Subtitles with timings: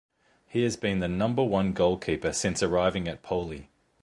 [0.47, 3.69] He has been the number one goalkeeper since arriving at Poli.